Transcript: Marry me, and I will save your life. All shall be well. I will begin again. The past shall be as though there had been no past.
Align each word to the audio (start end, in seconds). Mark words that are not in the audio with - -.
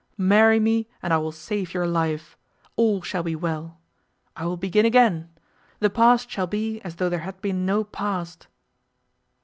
Marry 0.17 0.59
me, 0.59 0.87
and 1.03 1.13
I 1.13 1.19
will 1.19 1.31
save 1.31 1.75
your 1.75 1.85
life. 1.85 2.35
All 2.75 3.03
shall 3.03 3.21
be 3.21 3.35
well. 3.35 3.77
I 4.35 4.47
will 4.47 4.57
begin 4.57 4.83
again. 4.83 5.29
The 5.79 5.91
past 5.91 6.27
shall 6.27 6.47
be 6.47 6.81
as 6.81 6.95
though 6.95 7.07
there 7.07 7.19
had 7.19 7.39
been 7.39 7.67
no 7.67 7.83
past. 7.83 8.47